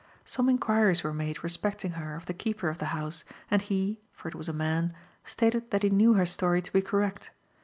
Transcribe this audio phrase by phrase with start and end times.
[0.25, 4.29] Some inquiries were made respecting her of the keeper of the house, and he (for
[4.29, 7.29] it was a man) stated that he knew her story to be correct.